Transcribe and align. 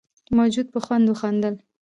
موجود 0.37 0.67
په 0.73 0.79
خوند 0.85 1.05
وخندل. 1.07 1.55